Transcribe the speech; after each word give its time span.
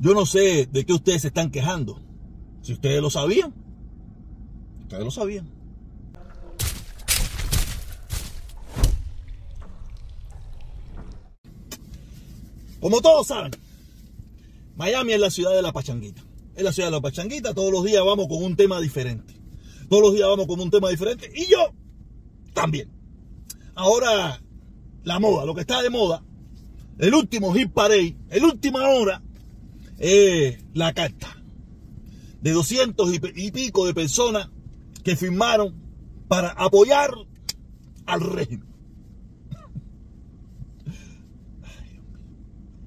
Yo 0.00 0.14
no 0.14 0.26
sé 0.26 0.68
de 0.70 0.86
qué 0.86 0.92
ustedes 0.92 1.22
se 1.22 1.28
están 1.28 1.50
quejando. 1.50 2.00
Si 2.62 2.72
ustedes 2.72 3.02
lo 3.02 3.10
sabían, 3.10 3.52
ustedes 4.82 5.04
lo 5.04 5.10
sabían. 5.10 5.50
Como 12.80 13.00
todos 13.00 13.26
saben, 13.26 13.50
Miami 14.76 15.14
es 15.14 15.20
la 15.20 15.30
ciudad 15.30 15.54
de 15.54 15.62
la 15.62 15.72
pachanguita. 15.72 16.22
Es 16.54 16.62
la 16.62 16.72
ciudad 16.72 16.88
de 16.88 16.96
la 16.96 17.00
pachanguita, 17.00 17.54
todos 17.54 17.72
los 17.72 17.84
días 17.84 18.04
vamos 18.04 18.28
con 18.28 18.42
un 18.42 18.54
tema 18.54 18.80
diferente. 18.80 19.34
Todos 19.88 20.02
los 20.02 20.14
días 20.14 20.28
vamos 20.28 20.46
con 20.46 20.60
un 20.60 20.70
tema 20.70 20.90
diferente 20.90 21.30
y 21.34 21.46
yo 21.46 21.72
también. 22.54 22.90
Ahora, 23.74 24.40
la 25.02 25.18
moda, 25.18 25.44
lo 25.44 25.54
que 25.54 25.62
está 25.62 25.82
de 25.82 25.90
moda, 25.90 26.22
el 26.98 27.14
último 27.14 27.52
hit 27.54 27.72
parade, 27.72 28.16
el 28.30 28.44
última 28.44 28.88
hora, 28.88 29.22
es 29.98 30.58
la 30.74 30.94
carta 30.94 31.42
de 32.40 32.52
200 32.52 33.12
y 33.34 33.50
pico 33.50 33.86
de 33.86 33.94
personas 33.94 34.48
que 35.02 35.16
firmaron 35.16 35.74
para 36.28 36.50
apoyar 36.50 37.10
al 38.06 38.20
régimen. 38.20 38.68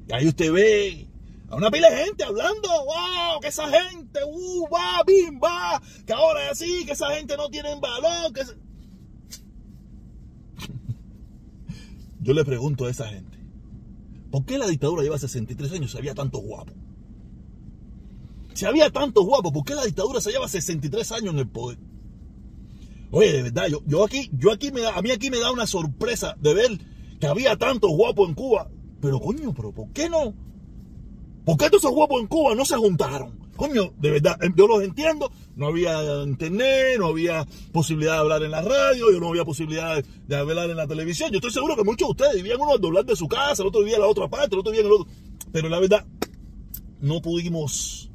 Y 0.08 0.14
ahí 0.14 0.28
usted 0.28 0.52
ve 0.52 1.08
a 1.50 1.56
una 1.56 1.72
pila 1.72 1.90
de 1.90 2.06
gente 2.06 2.24
hablando, 2.24 2.68
wow, 2.70 3.40
que 3.42 3.48
esa 3.48 3.70
gente, 3.70 4.20
uh, 4.26 4.68
va, 4.70 5.04
bim, 5.08 5.40
va, 5.42 5.82
que 6.06 6.12
ahora 6.12 6.46
es 6.46 6.52
así, 6.52 6.86
que 6.86 6.92
esa 6.94 7.10
gente 7.12 7.38
no 7.38 7.50
tiene 7.50 7.74
valor, 7.80 8.34
que... 8.34 8.42
Yo 12.20 12.34
le 12.34 12.44
pregunto 12.44 12.86
a 12.86 12.90
esa 12.90 13.08
gente, 13.08 13.38
¿por 14.32 14.44
qué 14.46 14.58
la 14.58 14.68
dictadura 14.68 15.04
lleva 15.04 15.18
63 15.18 15.72
años 15.72 15.92
si 15.92 15.98
había 15.98 16.14
tantos 16.14 16.42
guapos? 16.42 16.76
Si 18.62 18.68
había 18.68 18.92
tantos 18.92 19.26
guapos, 19.26 19.52
¿por 19.52 19.64
qué 19.64 19.74
la 19.74 19.86
dictadura 19.86 20.22
se 20.22 20.30
lleva 20.30 20.48
63 20.48 21.12
años 21.14 21.34
en 21.34 21.40
el 21.40 21.48
poder? 21.48 21.80
Oye, 23.10 23.34
de 23.34 23.42
verdad, 23.42 23.66
yo, 23.68 23.82
yo 23.88 24.06
aquí, 24.06 24.30
yo 24.34 24.52
aquí 24.52 24.72
me 24.72 24.86
a 24.86 25.02
mí 25.02 25.10
aquí 25.10 25.32
me 25.32 25.40
da 25.40 25.52
una 25.52 25.66
sorpresa 25.66 26.36
de 26.40 26.54
ver 26.54 26.80
que 27.20 27.26
había 27.26 27.58
tantos 27.58 27.90
guapos 27.90 28.30
en 28.30 28.36
Cuba 28.36 28.70
pero 29.02 29.20
coño, 29.20 29.52
pero 29.56 29.72
¿por 29.72 29.92
qué 29.94 30.10
no? 30.10 30.36
¿Por 31.44 31.58
qué 31.58 31.72
todos 31.72 31.86
esos 31.86 31.96
guapos 31.96 32.22
en 32.22 32.28
Cuba 32.28 32.54
no 32.54 32.64
se 32.64 32.76
juntaron? 32.76 33.50
Coño, 33.56 33.96
de 33.98 34.12
verdad, 34.12 34.38
em, 34.44 34.54
yo 34.56 34.68
los 34.68 34.84
entiendo. 34.84 35.32
No 35.56 35.66
había 35.66 36.22
internet, 36.22 37.00
no 37.00 37.08
había 37.08 37.48
posibilidad 37.74 38.14
de 38.14 38.20
hablar 38.20 38.44
en 38.44 38.52
la 38.52 38.62
radio, 38.62 39.20
no 39.20 39.30
había 39.30 39.44
posibilidad 39.44 40.04
de 40.04 40.36
hablar 40.36 40.70
en 40.70 40.78
la 40.78 40.86
televisión. 40.86 41.32
Yo 41.32 41.38
estoy 41.38 41.52
seguro 41.52 41.76
que 41.76 41.84
muchos 41.84 42.10
de 42.10 42.12
ustedes 42.12 42.36
vivían 42.36 42.62
uno 42.62 42.74
al 42.74 42.80
doblar 42.80 43.06
de 43.06 43.16
su 43.16 43.28
casa, 43.28 43.64
el 43.64 43.70
otro 43.70 43.80
vivía 43.82 43.96
en 43.96 44.04
la 44.04 44.08
otra 44.08 44.28
parte, 44.28 44.54
el 44.54 44.60
otro 44.60 44.72
vivía 44.72 44.86
en 44.86 44.94
el 44.94 45.02
otro. 45.02 45.12
Pero 45.52 45.68
la 45.68 45.80
verdad, 45.80 46.06
no 47.00 47.24
pudimos 47.24 48.11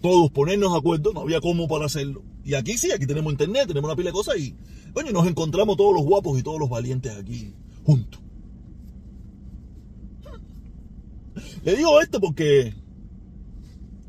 todos 0.00 0.30
ponernos 0.30 0.72
de 0.72 0.78
acuerdo, 0.78 1.12
no 1.12 1.20
había 1.20 1.40
cómo 1.40 1.68
para 1.68 1.86
hacerlo. 1.86 2.22
Y 2.44 2.54
aquí 2.54 2.78
sí, 2.78 2.90
aquí 2.92 3.06
tenemos 3.06 3.32
internet, 3.32 3.66
tenemos 3.66 3.88
una 3.88 3.96
pila 3.96 4.10
de 4.10 4.14
cosas 4.14 4.38
y, 4.38 4.56
coño, 4.92 5.12
nos 5.12 5.26
encontramos 5.26 5.76
todos 5.76 5.94
los 5.94 6.04
guapos 6.04 6.38
y 6.38 6.42
todos 6.42 6.58
los 6.58 6.70
valientes 6.70 7.16
aquí 7.16 7.54
juntos. 7.84 8.20
Le 11.64 11.76
digo 11.76 12.00
esto 12.00 12.20
porque 12.20 12.74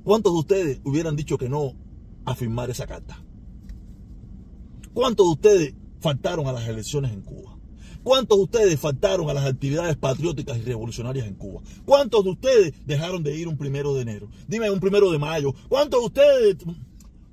¿cuántos 0.04 0.34
de 0.34 0.40
ustedes 0.40 0.82
hubieran 0.84 1.16
dicho 1.16 1.38
que 1.38 1.50
no 1.50 1.74
a 2.26 2.36
firmar 2.36 2.70
esa 2.70 2.88
carta? 2.88 3.24
¿Cuántos 4.94 5.26
de 5.26 5.32
ustedes 5.32 5.74
faltaron 6.00 6.48
a 6.48 6.54
las 6.54 6.68
elecciones 6.68 7.12
en 7.12 7.22
Cuba? 7.22 7.58
¿Cuántos 8.04 8.38
de 8.38 8.44
ustedes 8.44 8.80
faltaron 8.80 9.30
a 9.30 9.34
las 9.34 9.46
actividades 9.46 9.96
patrióticas 9.96 10.58
y 10.58 10.62
revolucionarias 10.62 11.28
en 11.28 11.36
Cuba? 11.36 11.62
¿Cuántos 11.86 12.24
de 12.24 12.32
ustedes 12.32 12.74
dejaron 12.86 13.22
de 13.24 13.36
ir 13.36 13.48
un 13.48 13.58
primero 13.58 13.94
de 13.94 14.02
enero? 14.02 14.30
Dime 14.48 14.72
un 14.72 14.80
primero 14.80 15.12
de 15.12 15.20
mayo. 15.20 15.54
¿Cuántos 15.70 16.00
de 16.00 16.06
ustedes? 16.08 16.58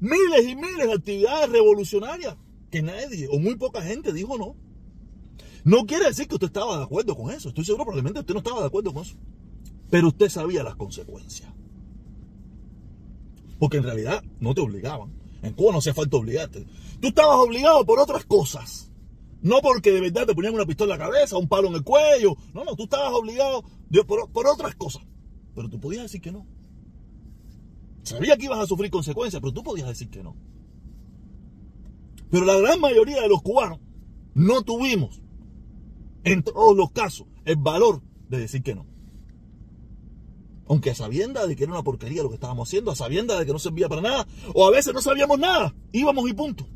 Miles 0.00 0.46
y 0.46 0.54
miles 0.54 0.86
de 0.86 0.92
actividades 0.92 1.50
revolucionarias 1.50 2.36
que 2.70 2.82
nadie 2.82 3.28
o 3.30 3.38
muy 3.38 3.56
poca 3.56 3.82
gente 3.82 4.12
dijo 4.12 4.36
no. 4.36 4.56
No 5.64 5.86
quiere 5.86 6.06
decir 6.06 6.28
que 6.28 6.34
usted 6.34 6.48
estaba 6.48 6.76
de 6.76 6.84
acuerdo 6.84 7.16
con 7.16 7.30
eso. 7.30 7.48
Estoy 7.48 7.64
seguro 7.64 7.84
probablemente 7.84 8.20
usted 8.20 8.34
no 8.34 8.40
estaba 8.40 8.60
de 8.60 8.66
acuerdo 8.66 8.92
con 8.92 9.02
eso. 9.02 9.16
Pero 9.90 10.08
usted 10.08 10.28
sabía 10.28 10.62
las 10.62 10.76
consecuencias. 10.76 11.50
Porque 13.58 13.78
en 13.78 13.84
realidad 13.84 14.22
no 14.38 14.54
te 14.54 14.60
obligaban. 14.60 15.12
En 15.42 15.54
Cuba 15.54 15.72
no 15.72 15.78
hacía 15.78 15.94
falta 15.94 16.16
obligarte. 16.16 16.66
Tú 17.00 17.08
estabas 17.08 17.38
obligado 17.38 17.84
por 17.84 17.98
otras 17.98 18.24
cosas. 18.24 18.87
No 19.40 19.60
porque 19.60 19.92
de 19.92 20.00
verdad 20.00 20.26
te 20.26 20.34
ponían 20.34 20.54
una 20.54 20.66
pistola 20.66 20.94
en 20.94 21.00
la 21.00 21.06
cabeza, 21.06 21.36
un 21.36 21.48
palo 21.48 21.68
en 21.68 21.74
el 21.74 21.84
cuello. 21.84 22.36
No, 22.54 22.64
no, 22.64 22.74
tú 22.74 22.84
estabas 22.84 23.12
obligado 23.12 23.62
por, 24.06 24.30
por 24.30 24.46
otras 24.46 24.74
cosas. 24.74 25.02
Pero 25.54 25.68
tú 25.68 25.78
podías 25.80 26.02
decir 26.02 26.20
que 26.20 26.32
no. 26.32 26.46
Sabía 28.02 28.36
que 28.36 28.46
ibas 28.46 28.58
a 28.58 28.66
sufrir 28.66 28.90
consecuencias, 28.90 29.40
pero 29.40 29.52
tú 29.52 29.62
podías 29.62 29.88
decir 29.88 30.08
que 30.08 30.22
no. 30.22 30.34
Pero 32.30 32.44
la 32.44 32.58
gran 32.58 32.80
mayoría 32.80 33.20
de 33.20 33.28
los 33.28 33.42
cubanos 33.42 33.80
no 34.34 34.62
tuvimos, 34.62 35.20
en 36.24 36.42
todos 36.42 36.76
los 36.76 36.90
casos, 36.90 37.26
el 37.44 37.56
valor 37.56 38.02
de 38.28 38.38
decir 38.38 38.62
que 38.62 38.74
no. 38.74 38.86
Aunque 40.68 40.90
a 40.90 40.94
sabienda 40.94 41.46
de 41.46 41.56
que 41.56 41.64
era 41.64 41.72
una 41.72 41.82
porquería 41.82 42.22
lo 42.22 42.28
que 42.28 42.34
estábamos 42.34 42.68
haciendo, 42.68 42.90
a 42.90 42.96
sabienda 42.96 43.38
de 43.38 43.46
que 43.46 43.52
no 43.52 43.58
servía 43.58 43.88
para 43.88 44.02
nada, 44.02 44.26
o 44.54 44.66
a 44.66 44.70
veces 44.70 44.92
no 44.92 45.00
sabíamos 45.00 45.38
nada, 45.38 45.74
íbamos 45.92 46.28
y 46.28 46.34
punto. 46.34 46.66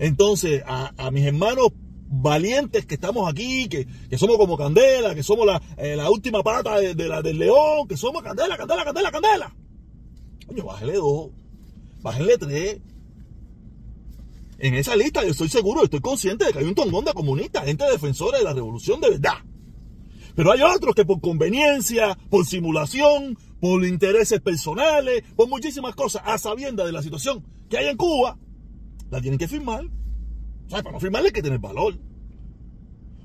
Entonces, 0.00 0.62
a, 0.66 1.10
mis 1.12 1.26
hermanos 1.26 1.68
valientes 2.08 2.86
que 2.86 2.94
estamos 2.94 3.30
aquí, 3.30 3.68
que, 3.68 3.86
somos 4.16 4.38
como 4.38 4.56
Candela, 4.56 5.14
que 5.14 5.22
somos 5.22 5.46
la, 5.46 5.60
eh, 5.76 5.94
última 6.10 6.42
pata 6.42 6.78
de, 6.80 6.94
la, 7.06 7.20
del 7.20 7.38
león, 7.38 7.86
que 7.86 7.98
somos 7.98 8.22
Candela, 8.22 8.56
Candela, 8.56 8.82
Candela, 8.82 9.12
Candela. 9.12 9.54
Coño, 10.46 10.64
bájale 10.64 10.94
dos, 10.94 11.30
bájenle 12.00 12.38
tres. 12.38 12.80
En 14.58 14.74
esa 14.74 14.96
lista 14.96 15.22
yo 15.22 15.32
estoy 15.32 15.50
seguro, 15.50 15.84
estoy 15.84 16.00
consciente 16.00 16.46
de 16.46 16.52
que 16.52 16.60
hay 16.60 16.64
un 16.64 16.74
tongón 16.74 17.04
de 17.04 17.12
comunistas, 17.12 17.66
gente 17.66 17.84
defensora 17.84 18.38
de 18.38 18.44
la 18.44 18.54
revolución 18.54 19.02
de 19.02 19.10
verdad. 19.10 19.44
Pero 20.34 20.52
hay 20.52 20.62
otros 20.62 20.94
que 20.94 21.04
por 21.04 21.20
conveniencia, 21.20 22.16
por 22.30 22.46
simulación, 22.46 23.36
por 23.60 23.84
intereses 23.84 24.40
personales, 24.40 25.24
por 25.36 25.46
muchísimas 25.46 25.94
cosas, 25.94 26.22
a 26.24 26.38
sabienda 26.38 26.86
de 26.86 26.92
la 26.92 27.02
situación 27.02 27.44
que 27.68 27.76
hay 27.76 27.88
en 27.88 27.98
Cuba, 27.98 28.38
la 29.10 29.20
tienen 29.20 29.38
que 29.38 29.48
firmar. 29.48 29.84
O 29.84 30.70
para 30.70 30.92
no 30.92 31.00
firmarla 31.00 31.28
hay 31.28 31.32
que 31.32 31.42
tener 31.42 31.58
valor. 31.58 31.98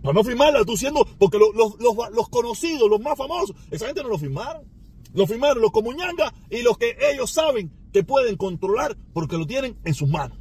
Para 0.02 0.14
no 0.14 0.24
firmarla, 0.24 0.64
tú 0.66 0.78
siendo, 0.78 1.06
porque 1.18 1.40
los, 1.40 2.30
conocidos, 2.30 2.90
los 2.90 3.02
más 3.02 3.18
famosos, 3.18 3.56
esa 3.72 3.88
gente 3.88 4.04
no 4.04 4.10
lo 4.10 4.18
firmaron. 4.18 4.64
Lo 5.14 5.26
firmaron 5.26 5.62
los 5.62 5.72
comuñangas 5.72 6.34
y 6.50 6.62
los 6.62 6.78
que 6.78 6.96
ellos 7.12 7.32
saben 7.32 7.72
que 7.94 8.04
pueden 8.04 8.36
controlar 8.36 8.98
porque 9.14 9.38
lo 9.38 9.48
tienen 9.48 9.78
en 9.86 9.94
sus 9.94 10.10
manos. 10.10 10.38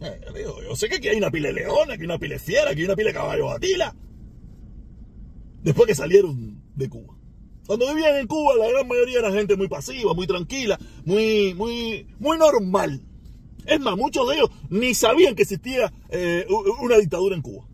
Eh, 0.00 0.20
yo 0.68 0.76
sé 0.76 0.88
que 0.88 0.96
aquí 0.96 1.08
hay 1.08 1.18
una 1.18 1.30
pile 1.30 1.48
de 1.48 1.54
leones, 1.54 1.94
aquí 1.94 2.02
hay 2.02 2.06
una 2.06 2.18
pile 2.18 2.38
fiera, 2.38 2.70
aquí 2.70 2.80
hay 2.80 2.86
una 2.86 2.96
pile 2.96 3.08
de 3.08 3.14
caballos 3.14 3.52
atila. 3.52 3.94
Después 5.62 5.86
que 5.86 5.94
salieron 5.94 6.62
de 6.74 6.88
Cuba. 6.88 7.15
Cuando 7.66 7.86
vivían 7.88 8.16
en 8.16 8.26
Cuba, 8.26 8.54
la 8.56 8.68
gran 8.68 8.86
mayoría 8.86 9.18
era 9.18 9.32
gente 9.32 9.56
muy 9.56 9.68
pasiva, 9.68 10.14
muy 10.14 10.26
tranquila, 10.26 10.78
muy, 11.04 11.54
muy, 11.54 12.06
muy 12.18 12.38
normal. 12.38 13.02
Es 13.66 13.80
más, 13.80 13.96
muchos 13.96 14.28
de 14.28 14.36
ellos 14.36 14.50
ni 14.70 14.94
sabían 14.94 15.34
que 15.34 15.42
existía 15.42 15.92
eh, 16.08 16.46
una 16.80 16.96
dictadura 16.96 17.34
en 17.34 17.42
Cuba. 17.42 17.66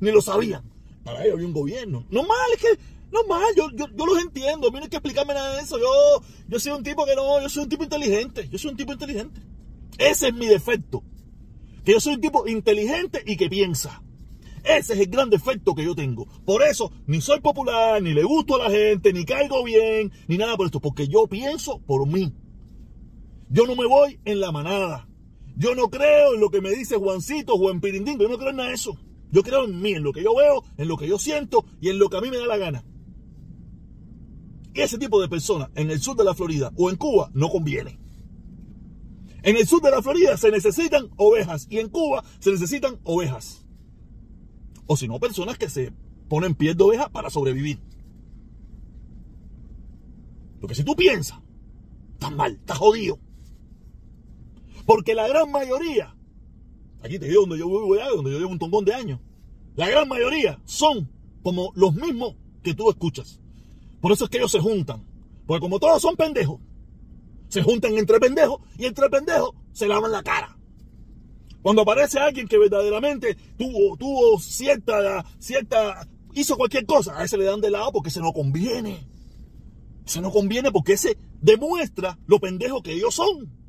Ni 0.00 0.10
lo 0.10 0.22
sabían. 0.22 0.62
Para 1.04 1.22
ellos 1.22 1.34
había 1.34 1.46
un 1.46 1.52
gobierno. 1.52 2.06
No 2.10 2.22
mal, 2.22 2.50
es 2.54 2.60
que, 2.60 2.78
no 3.12 3.24
mal, 3.24 3.54
yo, 3.54 3.68
yo, 3.74 3.86
yo 3.94 4.06
los 4.06 4.18
entiendo. 4.22 4.68
A 4.68 4.70
mí 4.70 4.78
no 4.78 4.84
hay 4.84 4.88
que 4.88 4.96
explicarme 4.96 5.34
nada 5.34 5.56
de 5.56 5.62
eso. 5.62 5.78
Yo, 5.78 6.22
yo 6.48 6.58
soy 6.58 6.72
un 6.72 6.82
tipo 6.82 7.04
que 7.04 7.14
no, 7.14 7.42
yo 7.42 7.48
soy 7.50 7.64
un 7.64 7.68
tipo 7.68 7.84
inteligente. 7.84 8.48
Yo 8.48 8.58
soy 8.58 8.70
un 8.70 8.76
tipo 8.78 8.92
inteligente. 8.92 9.40
Ese 9.98 10.28
es 10.28 10.34
mi 10.34 10.46
defecto. 10.46 11.02
Que 11.84 11.92
yo 11.92 12.00
soy 12.00 12.14
un 12.14 12.20
tipo 12.22 12.48
inteligente 12.48 13.22
y 13.26 13.36
que 13.36 13.50
piensa. 13.50 14.02
Ese 14.64 14.94
es 14.94 15.00
el 15.00 15.06
gran 15.06 15.28
defecto 15.28 15.74
que 15.74 15.84
yo 15.84 15.94
tengo. 15.94 16.26
Por 16.44 16.62
eso 16.62 16.92
ni 17.06 17.20
soy 17.20 17.40
popular, 17.40 18.00
ni 18.00 18.14
le 18.14 18.22
gusto 18.22 18.56
a 18.56 18.68
la 18.68 18.70
gente, 18.70 19.12
ni 19.12 19.24
caigo 19.24 19.64
bien, 19.64 20.12
ni 20.28 20.38
nada 20.38 20.56
por 20.56 20.66
esto. 20.66 20.80
Porque 20.80 21.08
yo 21.08 21.26
pienso 21.26 21.80
por 21.80 22.06
mí. 22.06 22.32
Yo 23.50 23.66
no 23.66 23.76
me 23.76 23.86
voy 23.86 24.20
en 24.24 24.40
la 24.40 24.52
manada. 24.52 25.08
Yo 25.56 25.74
no 25.74 25.90
creo 25.90 26.34
en 26.34 26.40
lo 26.40 26.50
que 26.50 26.60
me 26.60 26.70
dice 26.70 26.96
Juancito, 26.96 27.58
Juan 27.58 27.80
Pirindín. 27.80 28.18
Yo 28.18 28.28
no 28.28 28.38
creo 28.38 28.50
en 28.50 28.56
nada 28.56 28.68
de 28.68 28.76
eso. 28.76 28.96
Yo 29.30 29.42
creo 29.42 29.64
en 29.64 29.80
mí, 29.80 29.92
en 29.92 30.02
lo 30.02 30.12
que 30.12 30.22
yo 30.22 30.34
veo, 30.34 30.62
en 30.76 30.88
lo 30.88 30.96
que 30.96 31.08
yo 31.08 31.18
siento 31.18 31.64
y 31.80 31.88
en 31.88 31.98
lo 31.98 32.08
que 32.08 32.18
a 32.18 32.20
mí 32.20 32.30
me 32.30 32.38
da 32.38 32.46
la 32.46 32.58
gana. 32.58 32.84
Y 34.74 34.80
ese 34.80 34.98
tipo 34.98 35.20
de 35.20 35.28
personas 35.28 35.70
en 35.74 35.90
el 35.90 36.00
sur 36.00 36.16
de 36.16 36.24
la 36.24 36.34
Florida 36.34 36.72
o 36.76 36.90
en 36.90 36.96
Cuba 36.96 37.30
no 37.34 37.50
conviene. 37.50 37.98
En 39.42 39.56
el 39.56 39.66
sur 39.66 39.82
de 39.82 39.90
la 39.90 40.02
Florida 40.02 40.36
se 40.36 40.50
necesitan 40.50 41.10
ovejas 41.16 41.66
y 41.68 41.78
en 41.78 41.88
Cuba 41.88 42.24
se 42.38 42.52
necesitan 42.52 43.00
ovejas. 43.04 43.61
O 44.86 44.96
si 44.96 45.08
no, 45.08 45.18
personas 45.20 45.58
que 45.58 45.68
se 45.68 45.92
ponen 46.28 46.54
piel 46.54 46.76
de 46.76 46.84
oveja 46.84 47.08
para 47.08 47.30
sobrevivir. 47.30 47.80
Porque 50.60 50.74
si 50.74 50.84
tú 50.84 50.94
piensas, 50.94 51.38
estás 52.14 52.32
mal, 52.32 52.52
estás 52.52 52.78
jodido. 52.78 53.18
Porque 54.86 55.14
la 55.14 55.28
gran 55.28 55.50
mayoría, 55.50 56.14
aquí 57.02 57.18
te 57.18 57.26
digo 57.26 57.42
donde 57.42 57.58
yo 57.58 57.66
vivo 57.66 57.96
donde 58.14 58.32
yo 58.32 58.38
llevo 58.38 58.50
un 58.50 58.58
tongón 58.58 58.84
de 58.84 58.94
años, 58.94 59.20
la 59.76 59.88
gran 59.88 60.08
mayoría 60.08 60.60
son 60.64 61.10
como 61.42 61.72
los 61.74 61.94
mismos 61.94 62.36
que 62.62 62.74
tú 62.74 62.90
escuchas. 62.90 63.40
Por 64.00 64.12
eso 64.12 64.24
es 64.24 64.30
que 64.30 64.38
ellos 64.38 64.52
se 64.52 64.60
juntan. 64.60 65.04
Porque 65.46 65.60
como 65.60 65.78
todos 65.78 66.00
son 66.00 66.16
pendejos, 66.16 66.60
se 67.48 67.62
juntan 67.62 67.96
entre 67.98 68.18
pendejos 68.20 68.60
y 68.78 68.86
entre 68.86 69.10
pendejos 69.10 69.54
se 69.72 69.86
lavan 69.86 70.12
la 70.12 70.22
cara. 70.22 70.51
Cuando 71.62 71.82
aparece 71.82 72.18
alguien 72.18 72.48
que 72.48 72.58
verdaderamente 72.58 73.36
tuvo, 73.56 74.38
cierta, 74.40 75.24
cierta, 75.38 76.08
hizo 76.34 76.56
cualquier 76.56 76.84
cosa, 76.86 77.18
a 77.18 77.24
ese 77.24 77.38
le 77.38 77.44
dan 77.44 77.60
de 77.60 77.70
lado 77.70 77.92
porque 77.92 78.10
se 78.10 78.20
no 78.20 78.32
conviene. 78.32 79.06
Se 80.04 80.20
no 80.20 80.32
conviene 80.32 80.72
porque 80.72 80.94
ese 80.94 81.16
demuestra 81.40 82.18
lo 82.26 82.40
pendejo 82.40 82.82
que 82.82 82.92
ellos 82.92 83.14
son. 83.14 83.62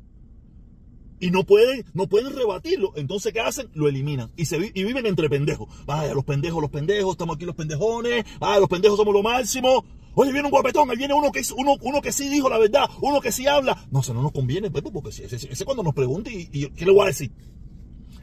Y 1.20 1.30
no 1.30 1.44
pueden, 1.44 1.84
no 1.94 2.08
pueden 2.08 2.34
rebatirlo. 2.34 2.92
Entonces, 2.96 3.32
¿qué 3.32 3.40
hacen? 3.40 3.70
Lo 3.72 3.88
eliminan. 3.88 4.32
Y, 4.36 4.46
se, 4.46 4.56
y 4.74 4.84
viven 4.84 5.06
entre 5.06 5.30
pendejos. 5.30 5.68
Vaya, 5.86 6.12
los 6.12 6.24
pendejos, 6.24 6.60
los 6.60 6.70
pendejos, 6.70 7.12
estamos 7.12 7.36
aquí 7.36 7.46
los 7.46 7.54
pendejones. 7.54 8.26
Vaya, 8.40 8.58
los 8.58 8.68
pendejos 8.68 8.98
somos 8.98 9.14
lo 9.14 9.22
máximo. 9.22 9.84
Oye, 10.16 10.32
viene 10.32 10.46
un 10.46 10.50
guapetón, 10.50 10.90
ahí 10.90 10.96
viene 10.96 11.14
uno 11.14 11.32
que, 11.32 11.42
uno, 11.56 11.76
uno 11.80 12.00
que 12.00 12.12
sí 12.12 12.28
dijo 12.28 12.48
la 12.48 12.58
verdad, 12.58 12.84
uno 13.00 13.20
que 13.20 13.32
sí 13.32 13.46
habla. 13.46 13.86
No, 13.90 14.00
eso 14.00 14.14
no 14.14 14.22
nos 14.22 14.32
conviene, 14.32 14.70
Pepe, 14.70 14.90
porque 14.92 15.08
ese, 15.08 15.24
ese, 15.24 15.64
cuando 15.64 15.82
nos 15.82 15.94
pregunte, 15.94 16.32
y, 16.32 16.48
y, 16.52 16.70
¿qué 16.70 16.84
le 16.84 16.92
voy 16.92 17.02
a 17.02 17.06
decir? 17.06 17.32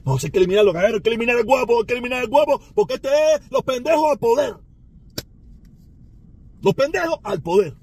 No, 0.04 0.18
hay 0.22 0.32
que 0.32 0.38
eliminarlo, 0.38 0.78
hay 0.78 1.00
que 1.02 1.10
eliminar 1.10 1.38
el 1.38 1.46
guapo, 1.46 1.80
hay 1.80 1.86
que 1.86 1.94
eliminar 1.94 2.24
el 2.24 2.30
guapo, 2.30 2.60
porque 2.74 2.96
este 2.96 3.10
es 3.10 3.52
los 3.52 3.64
pendejos 3.64 4.12
al 4.12 4.20
poder. 4.20 4.56
Los 6.62 6.74
pendejos 6.76 7.20
al 7.24 7.42
poder. 7.42 7.76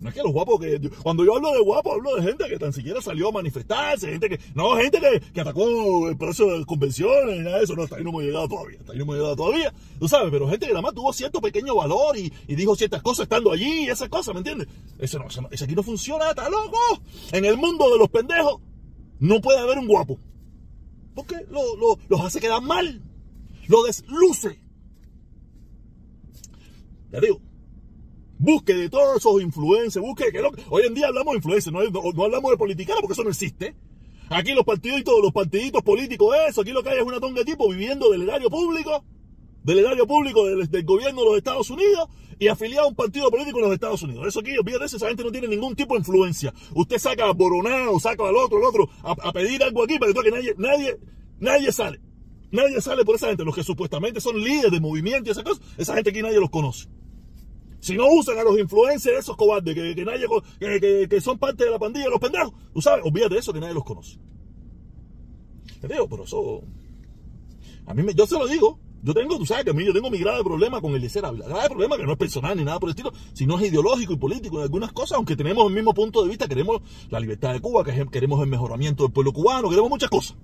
No 0.00 0.10
es 0.10 0.16
que 0.16 0.22
los 0.22 0.32
guapos 0.32 0.60
que. 0.60 0.90
Cuando 1.02 1.24
yo 1.24 1.34
hablo 1.34 1.52
de 1.52 1.60
guapos, 1.60 1.94
hablo 1.94 2.16
de 2.16 2.22
gente 2.22 2.44
que 2.46 2.58
tan 2.58 2.74
siquiera 2.74 3.00
salió 3.00 3.28
a 3.28 3.32
manifestarse, 3.32 4.10
gente 4.10 4.28
que. 4.28 4.38
No, 4.54 4.76
gente 4.76 5.00
que, 5.00 5.32
que 5.32 5.40
atacó 5.40 6.08
el 6.10 6.18
proceso 6.18 6.58
de 6.58 6.66
convenciones, 6.66 7.40
nada 7.40 7.56
de 7.56 7.64
eso. 7.64 7.74
No, 7.74 7.84
hasta 7.84 7.96
ahí 7.96 8.04
no 8.04 8.10
hemos 8.10 8.22
llegado 8.22 8.46
todavía. 8.46 8.80
Hasta 8.80 8.92
ahí 8.92 8.98
no 8.98 9.04
hemos 9.04 9.16
llegado 9.16 9.36
todavía. 9.36 9.72
Tú 9.98 10.06
sabes, 10.06 10.30
pero 10.30 10.46
gente 10.46 10.66
que 10.66 10.72
nada 10.72 10.82
más 10.82 10.92
tuvo 10.92 11.10
cierto 11.14 11.40
pequeño 11.40 11.74
valor 11.74 12.18
y, 12.18 12.30
y 12.46 12.54
dijo 12.54 12.76
ciertas 12.76 13.02
cosas 13.02 13.24
estando 13.24 13.50
allí, 13.50 13.88
esas 13.88 14.10
cosas, 14.10 14.34
¿me 14.34 14.40
entiendes? 14.40 14.68
Eso 14.98 15.18
no, 15.18 15.26
eso 15.26 15.64
aquí 15.64 15.74
no 15.74 15.82
funciona, 15.82 16.28
está 16.28 16.50
loco. 16.50 16.78
En 17.32 17.46
el 17.46 17.56
mundo 17.56 17.90
de 17.90 17.98
los 17.98 18.10
pendejos 18.10 18.60
no 19.20 19.40
puede 19.40 19.58
haber 19.60 19.78
un 19.78 19.86
guapo. 19.86 20.18
Porque 21.14 21.36
lo, 21.50 21.76
lo, 21.76 21.98
los 22.08 22.20
hace 22.20 22.40
quedar 22.40 22.62
mal. 22.62 23.02
Lo 23.68 23.82
desluce. 23.84 24.58
Ya 27.12 27.20
digo, 27.20 27.40
busque 28.38 28.74
de 28.74 28.90
todos 28.90 29.16
esos 29.16 29.40
influencers, 29.40 30.04
busque 30.04 30.32
que 30.32 30.42
hoy 30.68 30.82
en 30.86 30.94
día 30.94 31.06
hablamos 31.06 31.32
de 31.32 31.36
influencers, 31.36 31.72
no, 31.72 31.82
no, 31.82 32.24
hablamos 32.24 32.50
de 32.50 32.56
politicana 32.56 33.00
porque 33.00 33.12
eso 33.12 33.24
no 33.24 33.30
existe. 33.30 33.74
Aquí 34.30 34.52
los 34.52 34.64
partiditos, 34.64 35.14
los 35.22 35.32
partiditos 35.32 35.82
políticos, 35.82 36.34
eso, 36.48 36.62
aquí 36.62 36.72
lo 36.72 36.82
que 36.82 36.90
hay 36.90 36.98
es 36.98 37.04
una 37.04 37.20
tonga 37.20 37.40
de 37.40 37.44
tipo 37.44 37.68
viviendo 37.68 38.10
del 38.10 38.22
erario 38.22 38.50
público, 38.50 39.04
del 39.64 39.78
erario 39.78 40.06
público 40.06 40.46
del, 40.46 40.84
gobierno 40.84 41.22
de 41.22 41.26
los 41.26 41.36
Estados 41.38 41.70
Unidos 41.70 42.08
y 42.38 42.48
afiliado 42.48 42.86
a 42.86 42.88
un 42.88 42.94
partido 42.94 43.30
político 43.30 43.58
en 43.58 43.64
los 43.64 43.74
Estados 43.74 44.02
Unidos. 44.02 44.26
Eso 44.26 44.40
aquí, 44.40 44.56
olvídate, 44.56 44.84
esa 44.84 45.08
gente 45.08 45.24
no 45.24 45.32
tiene 45.32 45.48
ningún 45.48 45.74
tipo 45.74 45.94
de 45.94 46.00
influencia. 46.00 46.52
Usted 46.74 46.98
saca 46.98 47.28
a 47.28 47.32
Boronado, 47.32 47.98
saca 47.98 48.28
al 48.28 48.36
otro, 48.36 48.58
al 48.58 48.64
otro, 48.64 48.88
a, 49.02 49.32
pedir 49.32 49.62
algo 49.62 49.82
aquí 49.82 49.98
para 49.98 50.12
que 50.12 50.30
nadie, 50.30 50.54
nadie, 50.58 50.98
nadie 51.40 51.72
sale. 51.72 52.00
Nadie 52.50 52.80
sale 52.80 53.04
por 53.04 53.16
esa 53.16 53.28
gente. 53.28 53.44
Los 53.44 53.54
que 53.54 53.64
supuestamente 53.64 54.20
son 54.20 54.38
líderes 54.38 54.70
de 54.70 54.80
movimiento 54.80 55.28
y 55.28 55.32
esas 55.32 55.42
cosas, 55.42 55.64
esa 55.78 55.94
gente 55.94 56.10
aquí 56.10 56.22
nadie 56.22 56.38
los 56.38 56.50
conoce. 56.50 56.88
Si 57.80 57.96
no 57.96 58.06
usan 58.08 58.38
a 58.38 58.44
los 58.44 58.58
influencers, 58.58 59.18
esos 59.18 59.36
cobardes, 59.36 59.74
que, 59.74 59.94
que 59.94 60.04
nadie, 60.04 60.26
que, 60.58 60.80
que, 60.80 61.06
que, 61.08 61.20
son 61.20 61.38
parte 61.38 61.64
de 61.64 61.70
la 61.70 61.78
pandilla, 61.78 62.08
los 62.08 62.20
pendejos, 62.20 62.52
tú 62.72 62.80
sabes, 62.80 63.04
olvídate 63.04 63.34
de 63.34 63.40
eso, 63.40 63.52
que 63.52 63.60
nadie 63.60 63.74
los 63.74 63.84
conoce. 63.84 64.18
Te 65.80 65.88
digo, 65.88 66.08
pero 66.08 66.24
eso, 66.24 66.62
a 67.86 67.92
mí 67.92 68.02
me, 68.02 68.14
yo 68.14 68.26
se 68.26 68.38
lo 68.38 68.46
digo, 68.46 68.78
yo 69.04 69.12
tengo, 69.12 69.36
tú 69.36 69.44
sabes 69.44 69.64
que 69.64 69.70
a 69.70 69.74
mí 69.74 69.84
yo 69.84 69.92
tengo 69.92 70.10
mi 70.10 70.18
grave 70.18 70.42
problema 70.42 70.80
con 70.80 70.94
el 70.94 71.02
de 71.02 71.10
ser 71.10 71.26
Ávila. 71.26 71.46
Grave 71.46 71.68
problema 71.68 71.98
que 71.98 72.04
no 72.04 72.12
es 72.12 72.18
personal 72.18 72.56
ni 72.56 72.64
nada 72.64 72.80
por 72.80 72.88
el 72.88 72.92
estilo, 72.92 73.12
sino 73.34 73.58
es 73.58 73.70
ideológico 73.70 74.14
y 74.14 74.16
político 74.16 74.56
en 74.56 74.62
algunas 74.62 74.92
cosas, 74.92 75.16
aunque 75.16 75.36
tenemos 75.36 75.66
el 75.68 75.74
mismo 75.74 75.92
punto 75.92 76.22
de 76.22 76.30
vista, 76.30 76.48
queremos 76.48 76.80
la 77.10 77.20
libertad 77.20 77.52
de 77.52 77.60
Cuba, 77.60 77.84
que 77.84 78.06
queremos 78.10 78.40
el 78.40 78.48
mejoramiento 78.48 79.04
del 79.04 79.12
pueblo 79.12 79.34
cubano, 79.34 79.68
queremos 79.68 79.90
muchas 79.90 80.08
cosas. 80.08 80.38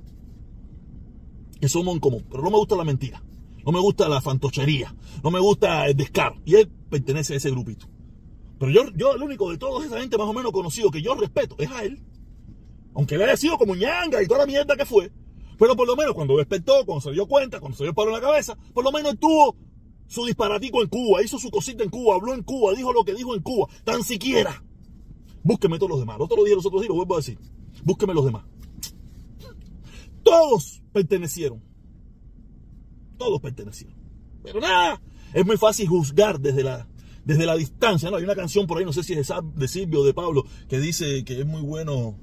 Que 1.59 1.71
somos 1.71 1.95
en 1.95 2.01
común, 2.01 2.27
pero 2.31 2.43
no 2.43 2.51
me 2.51 2.59
gusta 2.59 2.77
la 2.77 2.85
mentira. 2.85 3.23
No 3.65 3.73
me 3.73 3.81
gusta 3.81 4.09
la 4.11 4.21
fantochería, 4.21 4.95
no 5.23 5.31
me 5.31 5.41
gusta 5.41 5.87
el 5.87 5.97
descaro. 5.97 6.37
Y 6.45 6.57
él 6.57 6.71
pertenece 6.91 7.35
a 7.35 7.37
ese 7.39 7.51
grupito. 7.51 7.87
Pero 8.59 8.73
yo, 8.73 8.83
yo 8.95 9.15
el 9.15 9.23
único 9.23 9.51
de 9.51 9.57
toda 9.57 9.85
esa 9.87 10.01
gente 10.01 10.19
más 10.19 10.27
o 10.27 10.35
menos 10.35 10.53
conocido 10.53 10.91
que 10.91 11.01
yo 11.01 11.15
respeto 11.15 11.57
es 11.59 11.71
a 11.71 11.83
él. 11.83 11.99
Aunque 12.95 13.15
él 13.15 13.23
haya 13.23 13.39
sido 13.39 13.57
como 13.57 13.75
ñanga 13.75 14.23
y 14.23 14.27
toda 14.27 14.41
la 14.41 14.47
mierda 14.47 14.77
que 14.77 14.85
fue. 14.85 15.11
Pero 15.61 15.77
por 15.77 15.87
lo 15.87 15.95
menos 15.95 16.15
cuando 16.15 16.37
despertó, 16.37 16.85
cuando 16.85 17.03
se 17.03 17.13
dio 17.13 17.29
cuenta, 17.29 17.61
cuando 17.61 17.79
se 17.79 17.85
dio 17.85 17.91
el 17.91 17.95
palo 17.95 18.09
en 18.09 18.15
la 18.15 18.21
cabeza, 18.21 18.59
por 18.75 18.83
lo 18.83 18.91
menos 18.91 19.17
tuvo 19.21 19.55
su 20.09 20.25
disparatico 20.25 20.83
en 20.83 20.89
Cuba, 20.89 21.23
hizo 21.23 21.39
su 21.39 21.51
cosita 21.51 21.85
en 21.85 21.91
Cuba, 21.91 22.17
habló 22.17 22.35
en 22.35 22.43
Cuba, 22.43 22.73
dijo 22.75 22.93
lo 22.93 23.05
que 23.05 23.15
dijo 23.15 23.37
en 23.37 23.43
Cuba, 23.43 23.69
tan 23.85 24.03
siquiera. 24.03 24.65
Búsqueme 25.45 25.79
todos 25.79 25.91
los 25.91 26.01
demás. 26.01 26.19
Los 26.19 26.27
otros 26.27 26.45
días, 26.45 26.57
los 26.57 26.67
otros 26.67 26.81
días, 26.83 26.89
lo 26.89 26.97
vuelvo 26.97 27.15
a 27.15 27.19
decir. 27.19 27.39
Búsqueme 27.85 28.13
los 28.13 28.25
demás. 28.25 28.45
Todos 30.25 30.83
pertenecieron 30.93 31.71
todos 33.21 33.41
pertenecieron. 33.41 33.97
Pero 34.43 34.61
nada, 34.61 35.01
es 35.33 35.47
muy 35.47 35.59
fácil 35.59 35.87
juzgar 35.87 36.41
desde 36.41 36.65
la, 36.65 36.89
desde 37.25 37.47
la 37.47 37.55
distancia. 37.55 38.11
¿no? 38.11 38.17
Hay 38.17 38.25
una 38.25 38.35
canción 38.35 38.67
por 38.67 38.79
ahí, 38.79 38.85
no 38.85 38.93
sé 38.93 39.05
si 39.05 39.13
es 39.13 39.31
de 39.55 39.69
Silvio 39.69 40.01
o 40.01 40.05
de 40.05 40.15
Pablo, 40.15 40.45
que 40.69 40.81
dice 40.81 41.23
que 41.25 41.39
es 41.39 41.47
muy 41.47 41.61
bueno 41.61 42.19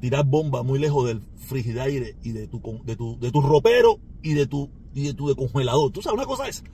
tirar 0.00 0.24
bomba 0.24 0.62
muy 0.62 0.78
lejos 0.78 1.06
del 1.06 1.20
frigidaire 1.36 2.16
y 2.22 2.32
de 2.32 2.46
tu, 2.46 2.60
de 2.84 2.96
tu, 2.96 3.18
de 3.18 3.30
tu 3.30 3.40
ropero 3.40 3.98
y 4.22 4.34
de 4.34 4.46
tu, 4.46 4.70
y 4.94 5.06
de 5.06 5.14
tu 5.14 5.34
congelador. 5.34 5.90
¿Tú 5.90 6.02
sabes 6.02 6.16
una 6.16 6.26
cosa 6.26 6.48
esa? 6.48 6.64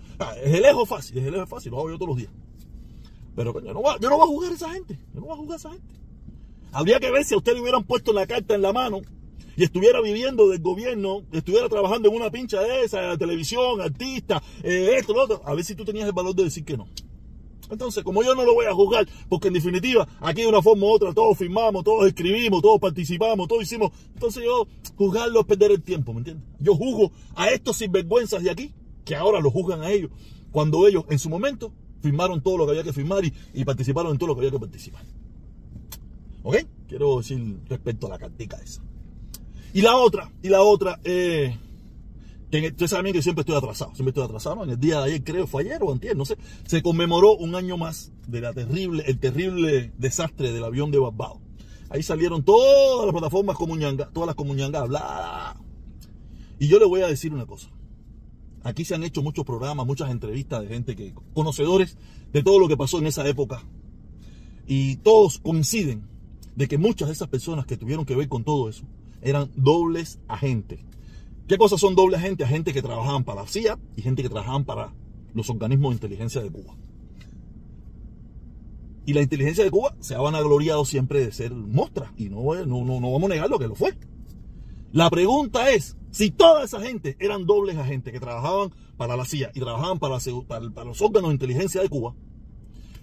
Es 0.42 0.54
el 0.54 0.62
lejos 0.62 0.88
fácil, 0.88 1.18
es 1.18 1.24
el 1.24 1.32
lejos 1.32 1.48
fácil, 1.48 1.72
lo 1.72 1.78
hago 1.78 1.90
yo 1.90 1.96
todos 1.96 2.08
los 2.08 2.18
días. 2.18 2.30
Pero 3.34 3.52
yo 3.60 3.72
no, 3.72 3.80
voy, 3.80 3.94
yo 4.00 4.08
no 4.08 4.16
voy 4.16 4.24
a 4.24 4.28
juzgar 4.28 4.52
a 4.52 4.54
esa 4.54 4.70
gente, 4.70 4.98
yo 5.12 5.20
no 5.20 5.26
voy 5.26 5.34
a 5.34 5.36
juzgar 5.36 5.54
a 5.54 5.58
esa 5.58 5.70
gente. 5.70 5.94
Habría 6.72 7.00
que 7.00 7.10
ver 7.10 7.24
si 7.24 7.34
a 7.34 7.38
usted 7.38 7.54
le 7.54 7.60
hubieran 7.60 7.84
puesto 7.84 8.12
la 8.12 8.26
carta 8.26 8.54
en 8.54 8.62
la 8.62 8.72
mano 8.72 9.00
y 9.56 9.64
estuviera 9.64 10.00
viviendo 10.00 10.48
del 10.48 10.60
gobierno, 10.60 11.22
estuviera 11.32 11.68
trabajando 11.68 12.08
en 12.08 12.16
una 12.16 12.30
pincha 12.30 12.60
de 12.60 12.82
esa, 12.82 13.16
televisión, 13.16 13.80
artista, 13.80 14.42
eh, 14.62 14.96
esto, 14.98 15.14
lo 15.14 15.22
otro, 15.22 15.42
a 15.44 15.54
ver 15.54 15.64
si 15.64 15.74
tú 15.74 15.84
tenías 15.84 16.06
el 16.06 16.12
valor 16.12 16.34
de 16.34 16.44
decir 16.44 16.64
que 16.64 16.76
no. 16.76 16.86
Entonces, 17.70 18.04
como 18.04 18.22
yo 18.22 18.34
no 18.34 18.44
lo 18.44 18.54
voy 18.54 18.66
a 18.66 18.72
juzgar, 18.72 19.06
porque 19.28 19.48
en 19.48 19.54
definitiva, 19.54 20.06
aquí 20.20 20.42
de 20.42 20.48
una 20.48 20.62
forma 20.62 20.86
u 20.86 20.90
otra, 20.90 21.12
todos 21.12 21.36
firmamos, 21.38 21.84
todos 21.84 22.06
escribimos, 22.06 22.62
todos 22.62 22.80
participamos, 22.80 23.48
todos 23.48 23.62
hicimos. 23.62 23.92
Entonces 24.12 24.44
yo, 24.44 24.66
juzgarlo 24.96 25.40
es 25.40 25.46
perder 25.46 25.72
el 25.72 25.82
tiempo, 25.82 26.12
¿me 26.12 26.18
entiendes? 26.18 26.46
Yo 26.60 26.74
juzgo 26.74 27.12
a 27.34 27.48
estos 27.48 27.76
sinvergüenzas 27.76 28.42
de 28.42 28.50
aquí, 28.50 28.72
que 29.04 29.16
ahora 29.16 29.40
lo 29.40 29.50
juzgan 29.50 29.82
a 29.82 29.90
ellos, 29.90 30.10
cuando 30.50 30.86
ellos 30.86 31.04
en 31.10 31.18
su 31.18 31.28
momento 31.28 31.72
firmaron 32.00 32.42
todo 32.42 32.58
lo 32.58 32.66
que 32.66 32.72
había 32.72 32.84
que 32.84 32.92
firmar 32.92 33.24
y, 33.24 33.64
participaron 33.64 34.12
en 34.12 34.18
todo 34.18 34.28
lo 34.28 34.34
que 34.34 34.40
había 34.40 34.50
que 34.50 34.60
participar. 34.60 35.02
¿Ok? 36.42 36.56
Quiero 36.86 37.16
decir 37.16 37.60
respecto 37.66 38.06
a 38.06 38.10
la 38.10 38.18
cartica 38.18 38.58
esa. 38.58 38.82
Y 39.72 39.80
la 39.80 39.96
otra, 39.96 40.30
y 40.42 40.50
la 40.50 40.62
otra, 40.62 41.00
eh, 41.02 41.56
ustedes 42.60 42.90
saben 42.90 43.12
que 43.12 43.22
siempre 43.22 43.40
estoy 43.40 43.56
atrasado, 43.56 43.94
siempre 43.94 44.10
estoy 44.10 44.24
atrasado, 44.24 44.64
en 44.64 44.70
el 44.70 44.80
día 44.80 44.98
de 45.00 45.04
ayer 45.04 45.24
creo, 45.24 45.46
fue 45.46 45.62
ayer 45.62 45.78
o 45.82 45.92
antier, 45.92 46.16
no 46.16 46.24
sé, 46.24 46.36
se 46.66 46.82
conmemoró 46.82 47.36
un 47.36 47.54
año 47.54 47.76
más 47.76 48.12
de 48.26 48.40
la 48.40 48.52
terrible, 48.52 49.04
el 49.06 49.18
terrible 49.18 49.92
desastre 49.98 50.52
del 50.52 50.64
avión 50.64 50.90
de 50.90 50.98
Barbados. 50.98 51.38
Ahí 51.90 52.02
salieron 52.02 52.44
todas 52.44 53.06
las 53.06 53.12
plataformas 53.12 53.56
comuñangas, 53.56 54.12
todas 54.12 54.26
las 54.26 54.34
comuñangas, 54.34 54.88
bla. 54.88 55.56
Y 56.58 56.68
yo 56.68 56.78
le 56.78 56.86
voy 56.86 57.02
a 57.02 57.06
decir 57.06 57.32
una 57.32 57.46
cosa. 57.46 57.70
Aquí 58.62 58.84
se 58.84 58.94
han 58.94 59.04
hecho 59.04 59.22
muchos 59.22 59.44
programas, 59.44 59.86
muchas 59.86 60.10
entrevistas 60.10 60.62
de 60.62 60.68
gente 60.68 60.96
que, 60.96 61.14
conocedores 61.34 61.98
de 62.32 62.42
todo 62.42 62.58
lo 62.58 62.66
que 62.66 62.76
pasó 62.76 62.98
en 62.98 63.06
esa 63.06 63.26
época. 63.28 63.62
Y 64.66 64.96
todos 64.96 65.38
coinciden 65.38 66.08
de 66.56 66.66
que 66.66 66.78
muchas 66.78 67.08
de 67.08 67.12
esas 67.12 67.28
personas 67.28 67.66
que 67.66 67.76
tuvieron 67.76 68.06
que 68.06 68.16
ver 68.16 68.28
con 68.28 68.42
todo 68.42 68.68
eso 68.68 68.84
eran 69.20 69.50
dobles 69.54 70.18
agentes. 70.28 70.80
¿Qué 71.46 71.58
cosas 71.58 71.80
son 71.80 71.94
dobles 71.94 72.20
agentes? 72.20 72.46
Agentes 72.46 72.72
que 72.72 72.82
trabajaban 72.82 73.24
para 73.24 73.42
la 73.42 73.48
CIA 73.48 73.78
y 73.96 74.02
gente 74.02 74.22
que 74.22 74.28
trabajaban 74.28 74.64
para 74.64 74.94
los 75.34 75.50
organismos 75.50 75.90
de 75.90 75.94
inteligencia 75.96 76.42
de 76.42 76.50
Cuba. 76.50 76.74
Y 79.06 79.12
la 79.12 79.20
inteligencia 79.20 79.62
de 79.64 79.70
Cuba 79.70 79.94
se 80.00 80.14
ha 80.14 80.20
vanagloriado 80.20 80.84
siempre 80.84 81.20
de 81.24 81.32
ser 81.32 81.52
mostra. 81.52 82.12
Y 82.16 82.30
no, 82.30 82.42
no, 82.66 82.84
no, 82.84 83.00
no 83.00 83.12
vamos 83.12 83.30
a 83.30 83.34
negar 83.34 83.50
lo 83.50 83.58
que 83.58 83.68
lo 83.68 83.74
fue. 83.74 83.94
La 84.92 85.10
pregunta 85.10 85.70
es, 85.70 85.96
si 86.10 86.30
toda 86.30 86.64
esa 86.64 86.80
gente 86.80 87.16
eran 87.18 87.44
dobles 87.44 87.76
agentes 87.76 88.12
que 88.12 88.20
trabajaban 88.20 88.72
para 88.96 89.16
la 89.16 89.24
CIA 89.24 89.50
y 89.54 89.60
trabajaban 89.60 89.98
para 89.98 90.14
los 90.14 91.02
órganos 91.02 91.28
de 91.28 91.34
inteligencia 91.34 91.82
de 91.82 91.88
Cuba, 91.88 92.14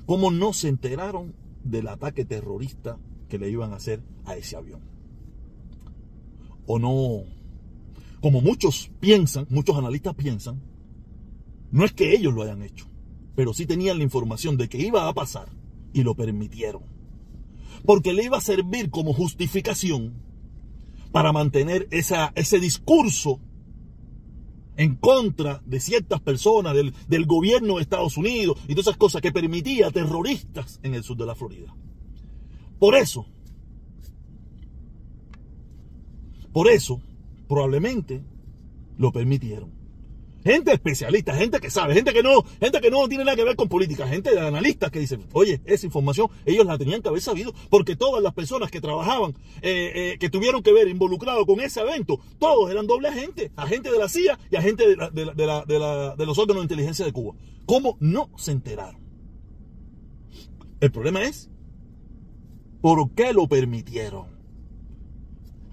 ¿cómo 0.05 0.31
no 0.31 0.53
se 0.53 0.69
enteraron 0.69 1.35
del 1.63 1.87
ataque 1.89 2.25
terrorista 2.25 2.97
que 3.29 3.37
le 3.37 3.49
iban 3.49 3.73
a 3.73 3.75
hacer 3.75 4.01
a 4.25 4.35
ese 4.35 4.55
avión? 4.55 4.91
o 6.65 6.79
no, 6.79 7.23
como 8.21 8.41
muchos 8.41 8.91
piensan, 8.99 9.47
muchos 9.49 9.75
analistas 9.75 10.15
piensan, 10.15 10.61
no 11.71 11.83
es 11.85 11.91
que 11.91 12.13
ellos 12.13 12.33
lo 12.33 12.43
hayan 12.43 12.61
hecho, 12.61 12.85
pero 13.35 13.53
sí 13.53 13.65
tenían 13.65 13.97
la 13.97 14.03
información 14.03 14.57
de 14.57 14.69
que 14.69 14.77
iba 14.77 15.07
a 15.07 15.13
pasar 15.13 15.49
y 15.93 16.03
lo 16.03 16.15
permitieron. 16.15 16.83
Porque 17.85 18.13
le 18.13 18.23
iba 18.23 18.37
a 18.37 18.41
servir 18.41 18.91
como 18.91 19.13
justificación 19.13 20.13
para 21.11 21.33
mantener 21.33 21.87
ese 21.91 22.59
discurso 22.59 23.39
en 24.77 24.95
contra 24.95 25.61
de 25.65 25.79
ciertas 25.79 26.21
personas, 26.21 26.75
del, 26.75 26.93
del, 27.07 27.25
gobierno 27.25 27.75
de 27.75 27.81
Estados 27.81 28.17
Unidos 28.17 28.57
y 28.63 28.73
todas 28.73 28.87
esas 28.87 28.97
cosas 28.97 29.21
que 29.21 29.31
permitía 29.31 29.91
terroristas 29.91 30.79
en 30.83 30.93
el 30.93 31.03
sur 31.03 31.17
de 31.17 31.25
la 31.25 31.35
Florida. 31.35 31.75
Por 32.79 32.95
eso, 32.95 33.25
por 36.53 36.69
eso, 36.69 37.01
probablemente 37.51 38.23
lo 38.97 39.11
permitieron. 39.11 39.73
Gente 40.41 40.71
especialista, 40.71 41.35
gente 41.35 41.59
que 41.59 41.69
sabe, 41.69 41.93
gente 41.93 42.13
que 42.13 42.23
no, 42.23 42.43
gente 42.61 42.79
que 42.79 42.89
no 42.89 43.05
tiene 43.09 43.25
nada 43.25 43.35
que 43.35 43.43
ver 43.43 43.57
con 43.57 43.67
política, 43.67 44.07
gente 44.07 44.31
de 44.31 44.39
analistas 44.39 44.89
que 44.89 44.99
dicen, 44.99 45.27
oye, 45.33 45.61
esa 45.65 45.85
información 45.85 46.29
ellos 46.45 46.65
la 46.65 46.77
tenían 46.77 47.01
que 47.01 47.09
haber 47.09 47.19
sabido, 47.21 47.53
porque 47.69 47.97
todas 47.97 48.23
las 48.23 48.33
personas 48.33 48.71
que 48.71 48.79
trabajaban, 48.79 49.35
eh, 49.61 49.91
eh, 49.93 50.17
que 50.17 50.29
tuvieron 50.29 50.63
que 50.63 50.71
ver 50.71 50.87
involucrados 50.87 51.45
con 51.45 51.59
ese 51.59 51.81
evento, 51.81 52.21
todos 52.39 52.71
eran 52.71 52.87
doble 52.87 53.09
agentes, 53.09 53.51
agentes 53.57 53.91
de 53.91 53.99
la 53.99 54.07
CIA 54.07 54.39
y 54.49 54.55
de, 54.55 56.15
de 56.17 56.25
los 56.25 56.37
órganos 56.37 56.61
de 56.61 56.73
inteligencia 56.73 57.03
de 57.03 57.11
Cuba. 57.11 57.35
¿Cómo 57.65 57.97
no 57.99 58.29
se 58.37 58.53
enteraron? 58.53 59.01
El 60.79 60.89
problema 60.89 61.21
es, 61.23 61.51
¿por 62.79 63.11
qué 63.11 63.33
lo 63.33 63.49
permitieron? 63.49 64.39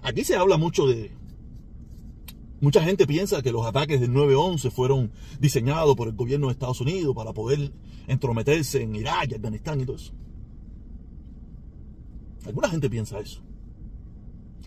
Aquí 0.03 0.25
se 0.25 0.35
habla 0.35 0.57
mucho 0.57 0.85
de, 0.85 1.18
Mucha 2.61 2.83
gente 2.83 3.07
piensa 3.07 3.41
que 3.41 3.51
los 3.51 3.65
ataques 3.65 4.01
del 4.01 4.11
9-11 4.11 4.69
fueron 4.71 5.11
diseñados 5.39 5.95
por 5.95 6.09
el 6.09 6.15
gobierno 6.15 6.47
de 6.47 6.53
Estados 6.53 6.81
Unidos 6.81 7.15
para 7.15 7.33
poder 7.33 7.71
entrometerse 8.07 8.81
en 8.81 8.95
Irak, 8.95 9.33
Afganistán 9.33 9.79
y 9.79 9.85
todo 9.85 9.95
eso. 9.95 10.13
Alguna 12.45 12.69
gente 12.69 12.89
piensa 12.89 13.19
eso. 13.19 13.41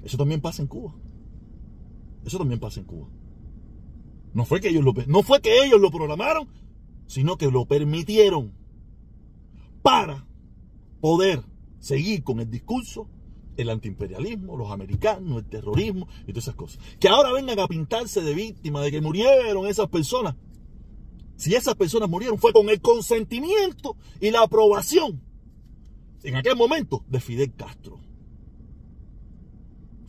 Eso 0.02 0.16
también 0.16 0.40
pasa 0.40 0.62
en 0.62 0.68
Cuba. 0.68 0.94
Eso 2.24 2.38
también 2.38 2.60
pasa 2.60 2.80
en 2.80 2.86
Cuba. 2.86 3.08
No 4.32 4.44
fue 4.44 4.60
que 4.60 4.68
ellos 4.68 4.84
lo, 4.84 4.94
no 5.06 5.22
fue 5.22 5.40
que 5.40 5.64
ellos 5.64 5.80
lo 5.80 5.90
programaron, 5.90 6.48
sino 7.06 7.36
que 7.36 7.50
lo 7.50 7.66
permitieron 7.66 8.52
para 9.82 10.26
poder 11.00 11.42
seguir 11.78 12.22
con 12.22 12.40
el 12.40 12.50
discurso 12.50 13.08
el 13.56 13.70
antiimperialismo, 13.70 14.56
los 14.56 14.70
americanos, 14.70 15.38
el 15.38 15.48
terrorismo 15.48 16.08
y 16.22 16.32
todas 16.32 16.44
esas 16.44 16.54
cosas. 16.54 16.80
Que 16.98 17.08
ahora 17.08 17.32
vengan 17.32 17.58
a 17.60 17.68
pintarse 17.68 18.20
de 18.20 18.34
víctimas 18.34 18.84
de 18.84 18.90
que 18.90 19.00
murieron 19.00 19.66
esas 19.66 19.88
personas. 19.88 20.36
Si 21.36 21.54
esas 21.54 21.74
personas 21.74 22.08
murieron 22.08 22.38
fue 22.38 22.52
con 22.52 22.68
el 22.68 22.80
consentimiento 22.80 23.96
y 24.20 24.30
la 24.30 24.42
aprobación 24.42 25.20
en 26.22 26.36
aquel 26.36 26.56
momento 26.56 27.04
de 27.08 27.20
Fidel 27.20 27.52
Castro. 27.54 27.98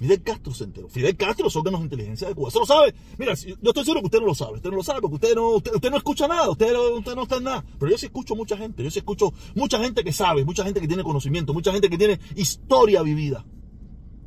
Fidel 0.03 0.21
Castro 0.21 0.53
se 0.53 0.65
enteró. 0.65 0.89
Fidel 0.89 1.15
Castro 1.15 1.45
los 1.45 1.55
órganos 1.55 1.79
de 1.79 1.85
inteligencia 1.85 2.27
de 2.27 2.35
Cuba. 2.35 2.51
¿Se 2.51 2.59
lo 2.59 2.65
sabe? 2.65 2.93
Mira, 3.17 3.35
yo 3.35 3.55
estoy 3.63 3.85
seguro 3.85 4.01
que 4.01 4.07
usted 4.07 4.19
no 4.19 4.25
lo 4.25 4.35
sabe. 4.35 4.55
Usted 4.55 4.69
no 4.69 4.75
lo 4.75 4.83
sabe 4.83 4.99
porque 4.99 5.15
usted 5.15 5.33
no, 5.33 5.51
usted, 5.51 5.89
no 5.89 5.95
escucha 5.95 6.27
nada. 6.27 6.49
Usted, 6.49 6.73
no 6.73 7.23
está 7.23 7.37
en 7.37 7.43
nada. 7.45 7.63
Pero 7.79 7.89
yo 7.89 7.97
sí 7.97 8.07
escucho 8.07 8.35
mucha 8.35 8.57
gente. 8.57 8.83
Yo 8.83 8.91
sí 8.91 8.99
escucho 8.99 9.31
mucha 9.55 9.79
gente 9.79 10.03
que 10.03 10.11
sabe, 10.11 10.43
mucha 10.43 10.65
gente 10.65 10.81
que 10.81 10.89
tiene 10.89 11.03
conocimiento, 11.03 11.53
mucha 11.53 11.71
gente 11.71 11.89
que 11.89 11.97
tiene 11.97 12.19
historia 12.35 13.01
vivida. 13.01 13.45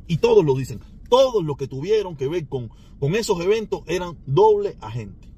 Y 0.07 0.17
todos 0.17 0.43
lo 0.43 0.55
dicen. 0.55 0.79
Todos 1.11 1.45
los 1.45 1.55
que 1.57 1.67
tuvieron 1.67 2.15
que 2.15 2.27
ver 2.27 2.47
con, 2.47 2.71
con 2.99 3.13
esos 3.13 3.39
eventos 3.39 3.81
eran 3.85 4.17
doble 4.25 4.77
agente. 4.81 5.31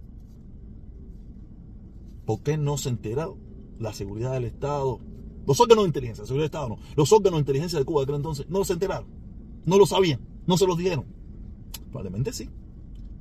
¿Por 2.25 2.43
qué 2.43 2.55
no 2.55 2.77
se 2.77 2.87
enteró 2.87 3.37
la 3.77 3.91
seguridad 3.91 4.31
del 4.31 4.45
Estado? 4.45 5.01
Los 5.45 5.59
órganos 5.59 5.83
de 5.83 5.89
inteligencia, 5.89 6.23
la 6.23 6.27
seguridad 6.27 6.43
del 6.43 6.59
Estado 6.61 6.69
no. 6.69 6.77
Los 6.95 7.11
órganos 7.11 7.39
de 7.39 7.41
inteligencia 7.41 7.77
de 7.77 7.83
Cuba 7.83 7.99
de 7.99 8.03
aquel 8.05 8.15
entonces 8.15 8.47
no 8.47 8.63
se 8.63 8.71
enteraron. 8.71 9.19
No 9.65 9.77
lo 9.77 9.85
sabían, 9.85 10.19
no 10.49 10.57
se 10.57 10.65
los 10.65 10.79
dijeron. 10.79 11.05
Probablemente 11.91 12.33
sí, 12.33 12.49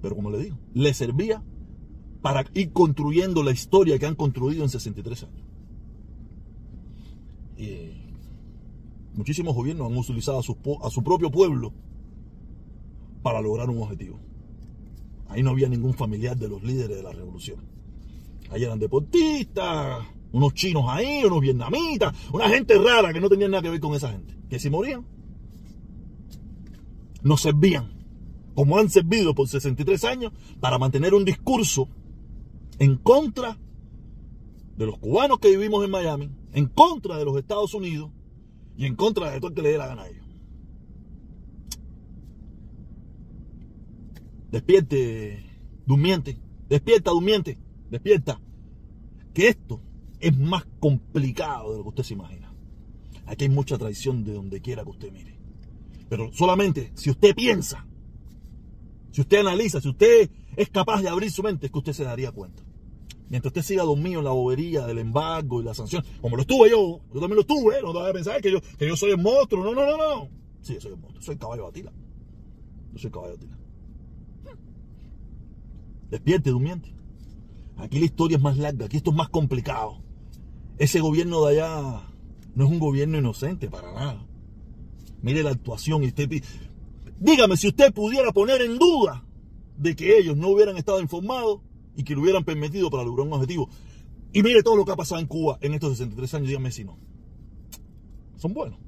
pero 0.00 0.16
como 0.16 0.30
le 0.30 0.38
digo, 0.38 0.58
le 0.72 0.94
servía 0.94 1.44
para 2.22 2.46
ir 2.54 2.72
construyendo 2.72 3.42
la 3.42 3.50
historia 3.50 3.98
que 3.98 4.06
han 4.06 4.14
construido 4.14 4.64
en 4.64 4.70
63 4.70 5.22
años. 5.24 5.44
muchísimos 9.14 9.54
gobiernos 9.54 9.90
han 9.90 9.98
utilizado 9.98 10.38
a 10.38 10.42
su, 10.42 10.56
a 10.82 10.90
su 10.90 11.02
propio 11.02 11.30
pueblo 11.30 11.74
para 13.22 13.42
lograr 13.42 13.68
un 13.68 13.82
objetivo. 13.82 14.18
Ahí 15.28 15.42
no 15.42 15.50
había 15.50 15.68
ningún 15.68 15.92
familiar 15.92 16.36
de 16.36 16.48
los 16.48 16.62
líderes 16.62 16.96
de 16.96 17.02
la 17.02 17.12
revolución. 17.12 17.58
Ahí 18.50 18.64
eran 18.64 18.78
deportistas, 18.78 20.06
unos 20.32 20.54
chinos 20.54 20.84
ahí, 20.86 21.24
unos 21.24 21.40
vietnamitas, 21.42 22.14
una 22.32 22.48
gente 22.48 22.78
rara 22.78 23.12
que 23.12 23.20
no 23.20 23.28
tenía 23.28 23.48
nada 23.48 23.62
que 23.62 23.70
ver 23.70 23.80
con 23.80 23.94
esa 23.94 24.10
gente. 24.10 24.34
Que 24.48 24.58
si 24.58 24.70
morían, 24.70 25.04
nos 27.22 27.42
servían, 27.42 27.92
como 28.54 28.78
han 28.78 28.90
servido 28.90 29.34
por 29.34 29.48
63 29.48 30.04
años, 30.04 30.32
para 30.60 30.78
mantener 30.78 31.14
un 31.14 31.24
discurso 31.24 31.88
en 32.78 32.96
contra 32.96 33.58
de 34.76 34.86
los 34.86 34.98
cubanos 34.98 35.38
que 35.38 35.50
vivimos 35.50 35.84
en 35.84 35.90
Miami, 35.90 36.30
en 36.52 36.66
contra 36.66 37.16
de 37.16 37.24
los 37.24 37.36
Estados 37.36 37.74
Unidos 37.74 38.10
y 38.76 38.86
en 38.86 38.94
contra 38.94 39.30
de 39.30 39.38
todo 39.38 39.48
el 39.48 39.54
que 39.54 39.62
le 39.62 39.72
dé 39.72 39.78
la 39.78 39.88
gana 39.88 40.02
a 40.02 40.08
ellos. 40.08 40.24
Despierte, 44.50 45.44
durmiente, 45.84 46.38
despierta, 46.68 47.10
durmiente, 47.10 47.58
despierta. 47.90 48.40
Que 49.34 49.48
esto 49.48 49.80
es 50.20 50.36
más 50.36 50.64
complicado 50.80 51.72
de 51.72 51.78
lo 51.78 51.82
que 51.82 51.88
usted 51.90 52.02
se 52.04 52.14
imagina. 52.14 52.54
Aquí 53.26 53.44
hay 53.44 53.50
mucha 53.50 53.76
traición 53.76 54.24
de 54.24 54.32
donde 54.32 54.60
quiera 54.60 54.84
que 54.84 54.90
usted 54.90 55.12
mire. 55.12 55.37
Pero 56.08 56.32
solamente 56.32 56.92
si 56.94 57.10
usted 57.10 57.34
piensa, 57.34 57.86
si 59.10 59.20
usted 59.20 59.38
analiza, 59.38 59.80
si 59.80 59.88
usted 59.88 60.30
es 60.56 60.68
capaz 60.70 61.02
de 61.02 61.08
abrir 61.08 61.30
su 61.30 61.42
mente, 61.42 61.66
es 61.66 61.72
que 61.72 61.78
usted 61.78 61.92
se 61.92 62.04
daría 62.04 62.32
cuenta. 62.32 62.62
Mientras 63.28 63.50
usted 63.50 63.62
siga 63.62 63.82
dormido 63.82 64.20
en 64.20 64.24
la 64.24 64.30
bobería 64.30 64.86
del 64.86 64.98
embargo 64.98 65.60
y 65.60 65.64
la 65.64 65.74
sanción, 65.74 66.02
como 66.20 66.36
lo 66.36 66.42
estuve 66.42 66.70
yo, 66.70 67.00
yo 67.12 67.20
también 67.20 67.36
lo 67.36 67.40
estuve, 67.42 67.82
no 67.82 67.92
te 67.92 68.08
a 68.08 68.12
pensar 68.12 68.40
que 68.40 68.50
yo, 68.50 68.60
que 68.78 68.88
yo 68.88 68.96
soy 68.96 69.10
el 69.10 69.18
monstruo, 69.18 69.64
no, 69.64 69.74
no, 69.74 69.84
no, 69.84 69.96
no. 69.96 70.28
Sí, 70.62 70.74
yo 70.74 70.80
soy 70.80 70.92
el 70.92 70.98
monstruo, 70.98 71.22
soy 71.22 71.34
el 71.34 71.38
caballo 71.38 71.62
de 71.64 71.68
Atila. 71.68 71.92
Yo 72.92 72.98
soy 72.98 73.08
el 73.08 73.12
caballo 73.12 73.32
de 73.32 73.36
Atila. 73.36 73.58
Despierte, 76.10 76.50
durmiente. 76.50 76.94
Aquí 77.76 77.98
la 77.98 78.06
historia 78.06 78.38
es 78.38 78.42
más 78.42 78.56
larga, 78.56 78.86
aquí 78.86 78.96
esto 78.96 79.10
es 79.10 79.16
más 79.16 79.28
complicado. 79.28 80.02
Ese 80.78 81.00
gobierno 81.00 81.44
de 81.44 81.60
allá 81.60 82.02
no 82.54 82.64
es 82.64 82.70
un 82.70 82.78
gobierno 82.78 83.18
inocente 83.18 83.68
para 83.68 83.92
nada. 83.92 84.26
Mire 85.22 85.42
la 85.42 85.50
actuación 85.50 86.04
y 86.04 86.08
usted... 86.08 86.28
Dígame 87.20 87.56
si 87.56 87.68
usted 87.68 87.92
pudiera 87.92 88.32
poner 88.32 88.62
en 88.62 88.78
duda 88.78 89.24
de 89.76 89.96
que 89.96 90.18
ellos 90.18 90.36
no 90.36 90.48
hubieran 90.48 90.76
estado 90.76 91.00
informados 91.00 91.60
y 91.96 92.04
que 92.04 92.14
lo 92.14 92.22
hubieran 92.22 92.44
permitido 92.44 92.90
para 92.90 93.04
lograr 93.04 93.26
un 93.26 93.32
objetivo. 93.32 93.68
Y 94.32 94.42
mire 94.42 94.62
todo 94.62 94.76
lo 94.76 94.84
que 94.84 94.92
ha 94.92 94.96
pasado 94.96 95.20
en 95.20 95.26
Cuba 95.26 95.58
en 95.60 95.74
estos 95.74 95.90
63 95.92 96.34
años, 96.34 96.48
dígame 96.48 96.70
si 96.70 96.84
no. 96.84 96.98
Son 98.36 98.54
buenos. 98.54 98.78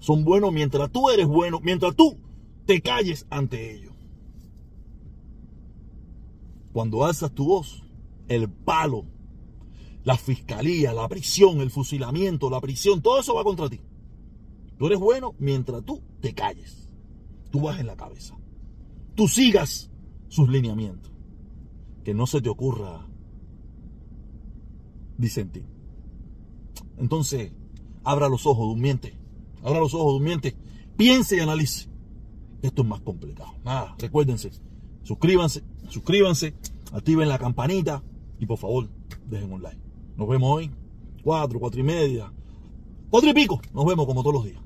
Son 0.00 0.22
buenos 0.22 0.52
mientras 0.52 0.90
tú 0.92 1.08
eres 1.08 1.26
bueno, 1.26 1.60
mientras 1.62 1.96
tú 1.96 2.18
te 2.66 2.82
calles 2.82 3.26
ante 3.30 3.74
ellos. 3.74 3.94
Cuando 6.74 7.06
alzas 7.06 7.32
tu 7.32 7.46
voz, 7.46 7.84
el 8.28 8.50
palo, 8.50 9.06
la 10.02 10.18
fiscalía, 10.18 10.92
la 10.92 11.08
prisión, 11.08 11.62
el 11.62 11.70
fusilamiento, 11.70 12.50
la 12.50 12.60
prisión, 12.60 13.00
todo 13.00 13.18
eso 13.18 13.34
va 13.34 13.44
contra 13.44 13.70
ti. 13.70 13.80
Tú 14.78 14.86
eres 14.86 14.98
bueno 14.98 15.34
mientras 15.38 15.84
tú 15.84 16.02
te 16.20 16.34
calles. 16.34 16.88
Tú 17.50 17.68
en 17.70 17.86
la 17.86 17.96
cabeza. 17.96 18.36
Tú 19.14 19.28
sigas 19.28 19.90
sus 20.28 20.48
lineamientos. 20.48 21.12
Que 22.02 22.14
no 22.14 22.26
se 22.26 22.42
te 22.42 22.48
ocurra 22.48 23.06
disentir. 25.16 25.64
Entonces, 26.98 27.52
abra 28.02 28.28
los 28.28 28.46
ojos, 28.46 28.66
durmiente. 28.66 29.16
Abra 29.62 29.80
los 29.80 29.94
ojos, 29.94 30.14
durmiente. 30.14 30.56
Piense 30.96 31.36
y 31.36 31.40
analice. 31.40 31.88
Esto 32.62 32.82
es 32.82 32.88
más 32.88 33.00
complicado. 33.00 33.54
Nada, 33.64 33.94
recuérdense. 33.98 34.50
Suscríbanse, 35.02 35.62
suscríbanse, 35.88 36.54
activen 36.92 37.28
la 37.28 37.38
campanita 37.38 38.02
y 38.38 38.46
por 38.46 38.58
favor, 38.58 38.88
dejen 39.26 39.52
un 39.52 39.62
like. 39.62 39.80
Nos 40.16 40.28
vemos 40.28 40.50
hoy, 40.50 40.70
cuatro, 41.22 41.60
cuatro 41.60 41.80
y 41.80 41.82
media, 41.82 42.32
cuatro 43.14 43.30
y 43.30 43.32
pico. 43.32 43.60
Nos 43.72 43.86
vemos 43.86 44.06
como 44.06 44.24
todos 44.24 44.34
los 44.34 44.44
días. 44.44 44.60